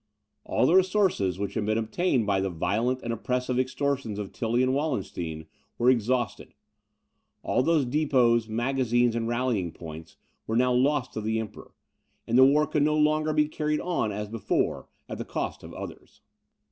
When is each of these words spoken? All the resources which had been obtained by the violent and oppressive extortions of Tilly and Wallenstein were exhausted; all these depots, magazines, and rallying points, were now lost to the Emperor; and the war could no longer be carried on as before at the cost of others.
All 0.45 0.65
the 0.65 0.73
resources 0.73 1.37
which 1.37 1.53
had 1.53 1.63
been 1.67 1.77
obtained 1.77 2.25
by 2.25 2.39
the 2.41 2.49
violent 2.49 3.03
and 3.03 3.13
oppressive 3.13 3.59
extortions 3.59 4.17
of 4.17 4.31
Tilly 4.31 4.63
and 4.63 4.73
Wallenstein 4.73 5.45
were 5.77 5.91
exhausted; 5.91 6.55
all 7.43 7.61
these 7.61 7.85
depots, 7.85 8.47
magazines, 8.49 9.15
and 9.15 9.27
rallying 9.27 9.71
points, 9.71 10.15
were 10.47 10.55
now 10.57 10.73
lost 10.73 11.13
to 11.13 11.21
the 11.21 11.39
Emperor; 11.39 11.75
and 12.25 12.35
the 12.35 12.43
war 12.43 12.65
could 12.65 12.81
no 12.81 12.95
longer 12.97 13.31
be 13.31 13.47
carried 13.47 13.79
on 13.79 14.11
as 14.11 14.27
before 14.27 14.87
at 15.07 15.19
the 15.19 15.23
cost 15.23 15.61
of 15.61 15.71
others. 15.71 16.21